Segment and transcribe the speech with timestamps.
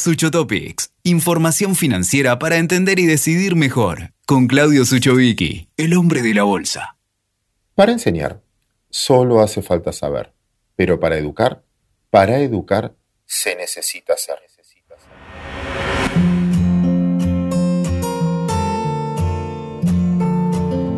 [0.00, 6.42] Suchotopics, información financiera para entender y decidir mejor, con Claudio Suchovicki, el hombre de la
[6.42, 6.96] bolsa.
[7.74, 8.42] Para enseñar,
[8.88, 10.32] solo hace falta saber,
[10.74, 11.62] pero para educar,
[12.10, 12.94] para educar,
[13.26, 14.38] se necesita ser.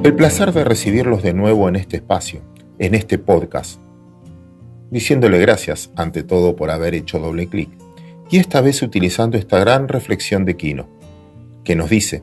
[0.05, 2.43] El placer de recibirlos de nuevo en este espacio,
[2.81, 3.81] en este podcast,
[4.91, 7.71] diciéndole gracias ante todo por haber hecho doble clic
[8.33, 10.89] y esta vez utilizando esta gran reflexión de Kino,
[11.65, 12.23] que nos dice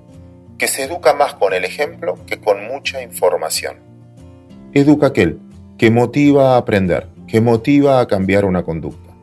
[0.58, 3.78] que se educa más con el ejemplo que con mucha información.
[4.74, 5.40] Educa aquel
[5.78, 9.14] que motiva a aprender, que motiva a cambiar una conducta.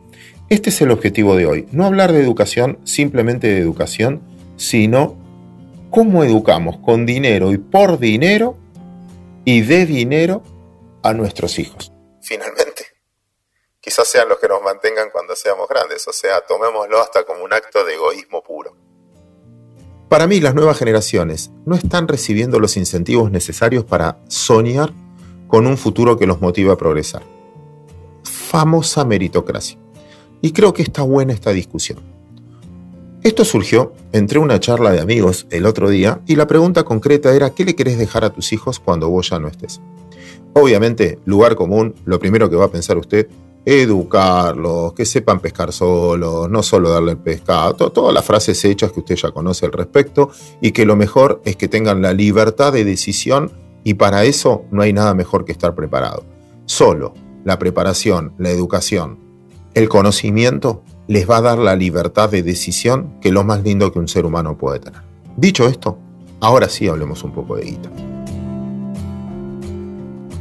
[0.49, 4.23] Este es el objetivo de hoy, no hablar de educación simplemente de educación,
[4.57, 5.17] sino
[5.91, 8.57] cómo educamos con dinero y por dinero
[9.45, 10.45] y de dinero
[11.03, 11.93] a nuestros hijos.
[12.23, 12.66] Finalmente,
[13.87, 17.53] quizás sean los que nos mantengan cuando seamos grandes, o sea, tomémoslo hasta como un
[17.53, 18.75] acto de egoísmo puro.
[20.09, 24.93] Para mí, las nuevas generaciones no están recibiendo los incentivos necesarios para soñar
[25.47, 27.23] con un futuro que los motive a progresar.
[28.25, 29.79] Famosa meritocracia.
[30.43, 32.01] Y creo que está buena esta discusión.
[33.23, 37.51] Esto surgió entre una charla de amigos el otro día y la pregunta concreta era
[37.51, 39.81] ¿qué le querés dejar a tus hijos cuando vos ya no estés?
[40.55, 43.29] Obviamente, lugar común, lo primero que va a pensar usted
[43.67, 49.01] educarlos, que sepan pescar solos, no solo darle el pescado, todas las frases hechas que
[49.01, 52.85] usted ya conoce al respecto y que lo mejor es que tengan la libertad de
[52.85, 53.51] decisión
[53.83, 56.25] y para eso no hay nada mejor que estar preparado.
[56.65, 57.13] Solo
[57.45, 59.19] la preparación, la educación,
[59.75, 63.93] el conocimiento les va a dar la libertad de decisión que es lo más lindo
[63.93, 65.03] que un ser humano puede tener.
[65.37, 65.99] Dicho esto,
[66.41, 67.91] ahora sí hablemos un poco de guita.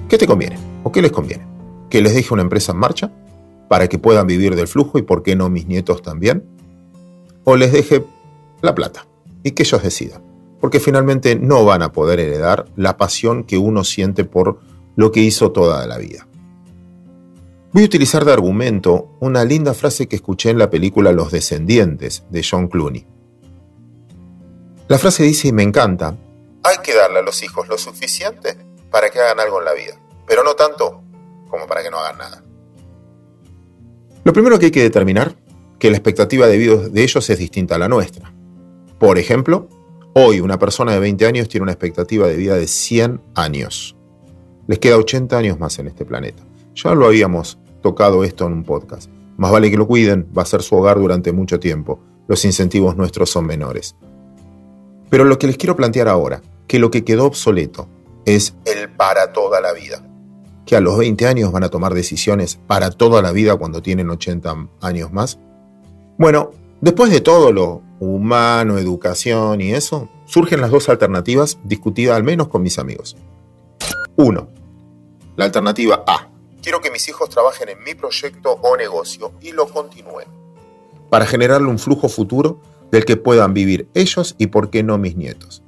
[0.07, 0.57] ¿Qué te conviene?
[0.83, 1.54] ¿O qué les conviene?
[1.95, 3.09] Que les deje una empresa en marcha
[3.69, 6.43] para que puedan vivir del flujo y por qué no mis nietos también,
[7.45, 8.03] o les deje
[8.61, 9.07] la plata
[9.43, 10.21] y que ellos decidan,
[10.59, 14.59] porque finalmente no van a poder heredar la pasión que uno siente por
[14.97, 16.27] lo que hizo toda la vida.
[17.71, 22.25] Voy a utilizar de argumento una linda frase que escuché en la película Los Descendientes
[22.29, 23.07] de John Clooney.
[24.89, 26.17] La frase dice, y me encanta,
[26.61, 28.57] hay que darle a los hijos lo suficiente
[28.91, 31.04] para que hagan algo en la vida, pero no tanto
[31.55, 32.43] como para que no hagan nada.
[34.25, 35.35] Lo primero que hay que determinar,
[35.79, 38.33] que la expectativa de vida de ellos es distinta a la nuestra.
[38.99, 39.69] Por ejemplo,
[40.13, 43.95] hoy una persona de 20 años tiene una expectativa de vida de 100 años.
[44.67, 46.43] Les queda 80 años más en este planeta.
[46.75, 49.09] Ya lo habíamos tocado esto en un podcast.
[49.37, 52.01] Más vale que lo cuiden, va a ser su hogar durante mucho tiempo.
[52.27, 53.95] Los incentivos nuestros son menores.
[55.09, 57.87] Pero lo que les quiero plantear ahora, que lo que quedó obsoleto
[58.25, 60.03] es el para toda la vida
[60.65, 64.09] que a los 20 años van a tomar decisiones para toda la vida cuando tienen
[64.09, 65.39] 80 años más?
[66.17, 72.23] Bueno, después de todo lo humano, educación y eso, surgen las dos alternativas discutidas al
[72.23, 73.15] menos con mis amigos.
[74.15, 74.49] Uno,
[75.35, 76.29] La alternativa A.
[76.61, 80.27] Quiero que mis hijos trabajen en mi proyecto o negocio y lo continúen.
[81.09, 82.59] Para generarle un flujo futuro
[82.91, 85.61] del que puedan vivir ellos y por qué no mis nietos.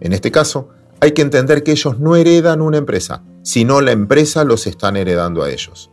[0.00, 0.70] En este caso,
[1.00, 5.42] hay que entender que ellos no heredan una empresa, sino la empresa los están heredando
[5.42, 5.90] a ellos.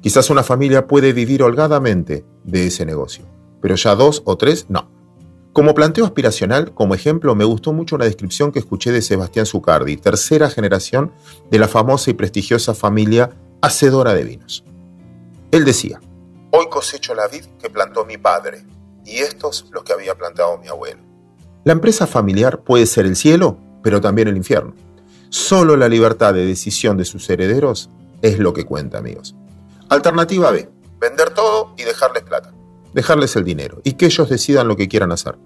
[0.00, 3.24] Quizás una familia puede vivir holgadamente de ese negocio,
[3.60, 4.90] pero ya dos o tres no.
[5.52, 9.96] Como planteo aspiracional, como ejemplo, me gustó mucho una descripción que escuché de Sebastián Zucardi,
[9.96, 11.12] tercera generación
[11.50, 14.64] de la famosa y prestigiosa familia hacedora de vinos.
[15.50, 16.00] Él decía,
[16.52, 18.64] Hoy cosecho la vid que plantó mi padre,
[19.04, 21.00] y estos los que había plantado mi abuelo.
[21.64, 24.74] La empresa familiar puede ser el cielo, pero también el infierno.
[25.28, 27.90] Solo la libertad de decisión de sus herederos
[28.22, 29.36] es lo que cuenta, amigos.
[29.88, 30.68] Alternativa B,
[31.00, 32.52] vender todo y dejarles plata.
[32.92, 35.36] Dejarles el dinero y que ellos decidan lo que quieran hacer.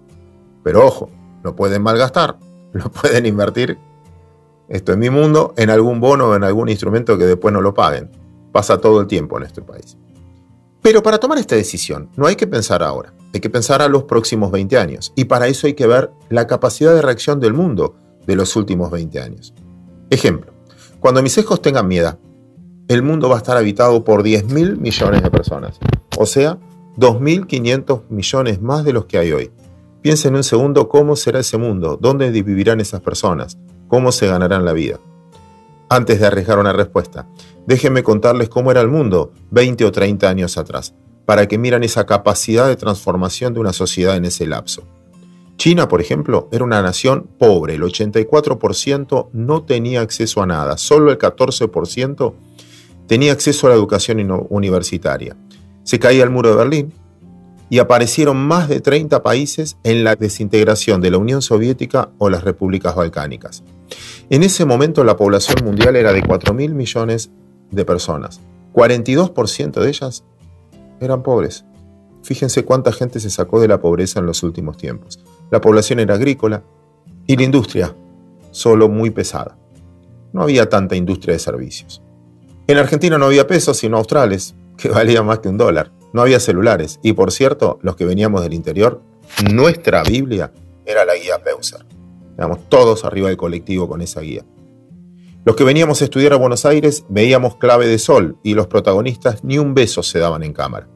[0.63, 1.11] Pero ojo,
[1.43, 2.39] lo pueden malgastar,
[2.73, 3.79] lo pueden invertir,
[4.69, 7.75] esto es mi mundo, en algún bono o en algún instrumento que después no lo
[7.75, 8.11] paguen.
[8.51, 9.99] Pasa todo el tiempo en nuestro país.
[10.81, 14.05] Pero para tomar esta decisión no hay que pensar ahora, hay que pensar a los
[14.05, 15.13] próximos 20 años.
[15.17, 17.97] Y para eso hay que ver la capacidad de reacción del mundo
[18.27, 19.55] de los últimos 20 años.
[20.11, 20.53] Ejemplo,
[21.01, 22.19] cuando mis hijos tengan miedo,
[22.89, 25.79] el mundo va a estar habitado por 10 mil millones de personas,
[26.19, 26.59] o sea,
[26.97, 29.51] 2.500 millones más de los que hay hoy.
[30.03, 34.73] Piensen un segundo cómo será ese mundo, dónde vivirán esas personas, cómo se ganarán la
[34.73, 35.01] vida.
[35.89, 37.27] Antes de arriesgar una respuesta,
[37.67, 40.95] déjenme contarles cómo era el mundo 20 o 30 años atrás,
[41.25, 44.85] para que miran esa capacidad de transformación de una sociedad en ese lapso.
[45.57, 51.11] China, por ejemplo, era una nación pobre, el 84% no tenía acceso a nada, solo
[51.11, 52.35] el 14%
[53.07, 55.37] tenía acceso a la educación universitaria.
[55.85, 56.93] Se caía el muro de Berlín
[57.71, 62.45] y aparecieron más de 30 países en la desintegración de la Unión Soviética o las
[62.45, 63.63] repúblicas balcánicas.
[64.31, 67.31] En ese momento la población mundial era de 4.000 millones
[67.71, 68.41] de personas.
[68.73, 70.25] 42% de ellas
[71.01, 71.65] eran pobres.
[72.23, 75.21] Fíjense cuánta gente se sacó de la pobreza en los últimos tiempos.
[75.51, 76.63] La población era agrícola
[77.27, 77.95] y la industria
[78.51, 79.57] solo muy pesada.
[80.33, 82.03] No había tanta industria de servicios.
[82.67, 85.93] En Argentina no había pesos sino australes, que valía más que un dólar.
[86.13, 86.99] No había celulares.
[87.03, 89.03] Y por cierto, los que veníamos del interior,
[89.53, 90.53] nuestra Biblia
[90.87, 91.85] era la guía Peuser.
[92.37, 94.45] Éramos todos arriba del colectivo con esa guía.
[95.45, 99.45] Los que veníamos a estudiar a Buenos Aires veíamos clave de sol y los protagonistas
[99.45, 100.89] ni un beso se daban en cámara.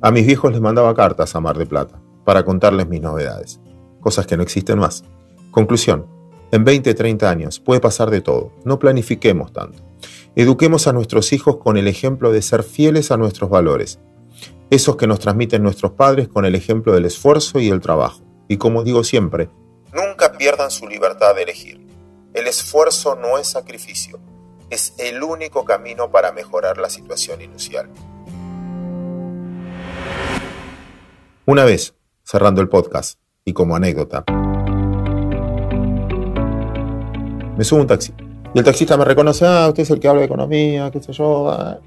[0.00, 3.60] A mis viejos les mandaba cartas a Mar de Plata para contarles mis novedades,
[4.08, 5.04] cosas que no existen más.
[5.50, 6.06] Conclusión,
[6.50, 9.82] en 20, 30 años puede pasar de todo, no planifiquemos tanto.
[10.34, 14.00] Eduquemos a nuestros hijos con el ejemplo de ser fieles a nuestros valores,
[14.70, 18.22] esos que nos transmiten nuestros padres con el ejemplo del esfuerzo y el trabajo.
[18.48, 19.50] Y como digo siempre,
[19.92, 21.86] nunca pierdan su libertad de elegir.
[22.32, 24.20] El esfuerzo no es sacrificio,
[24.70, 27.90] es el único camino para mejorar la situación inicial.
[31.44, 31.94] Una vez,
[32.24, 34.24] cerrando el podcast, y como anécdota,
[37.56, 38.12] me subo a un taxi.
[38.54, 41.12] Y el taxista me reconoce, ah, usted es el que habla de economía, qué sé
[41.12, 41.50] yo.
[41.50, 41.78] Ah".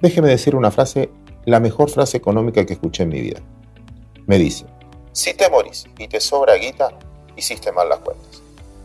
[0.00, 1.10] Déjeme decir una frase,
[1.46, 3.40] la mejor frase económica que escuché en mi vida.
[4.26, 4.66] Me dice,
[5.12, 6.92] si te morís y te sobra guita,
[7.36, 8.40] hiciste mal las cuentas.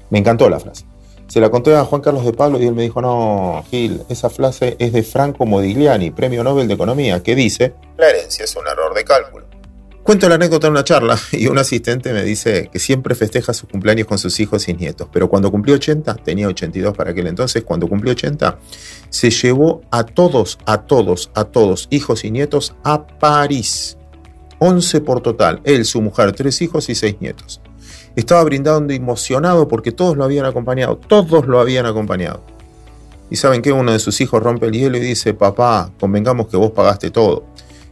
[0.09, 0.85] Me encantó la frase.
[1.27, 4.29] Se la conté a Juan Carlos de Pablo y él me dijo, no, Gil, esa
[4.29, 8.67] frase es de Franco Modigliani, Premio Nobel de Economía, que dice, la herencia es un
[8.67, 9.45] error de cálculo.
[10.05, 13.67] Cuento la anécdota en una charla y un asistente me dice que siempre festeja sus
[13.67, 17.63] cumpleaños con sus hijos y nietos, pero cuando cumplió 80, tenía 82 para aquel entonces,
[17.63, 18.59] cuando cumplió 80,
[19.09, 23.97] se llevó a todos, a todos, a todos, hijos y nietos, a París.
[24.59, 27.59] 11 por total, él, su mujer, tres hijos y seis nietos.
[28.15, 32.43] Estaba brindando emocionado porque todos lo habían acompañado, todos lo habían acompañado.
[33.31, 36.57] Y saben que uno de sus hijos rompe el hielo y dice, papá, convengamos que
[36.57, 37.47] vos pagaste todo.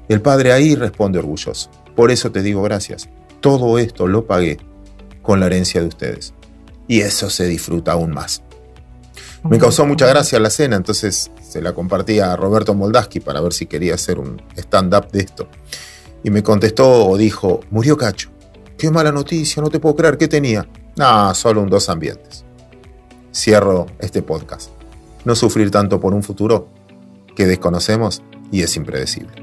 [0.07, 1.71] El padre ahí responde orgulloso.
[1.95, 3.09] Por eso te digo gracias.
[3.39, 4.57] Todo esto lo pagué
[5.21, 6.33] con la herencia de ustedes.
[6.87, 8.43] Y eso se disfruta aún más.
[9.49, 13.51] Me causó mucha gracia la cena, entonces se la compartí a Roberto Moldaski para ver
[13.51, 15.49] si quería hacer un stand-up de esto.
[16.23, 18.29] Y me contestó o dijo, murió Cacho.
[18.77, 20.67] Qué mala noticia, no te puedo creer, ¿qué tenía?
[20.97, 22.45] Ah, solo un dos ambientes.
[23.33, 24.69] Cierro este podcast.
[25.25, 26.69] No sufrir tanto por un futuro
[27.35, 29.42] que desconocemos y es impredecible.